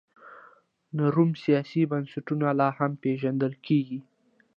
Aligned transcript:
د 0.97 0.99
روم 1.15 1.31
سیاسي 1.43 1.81
بنسټونه 1.91 2.47
لا 2.59 2.69
هم 2.77 2.91
پېژندل 3.03 3.53
کېږي. 3.65 3.99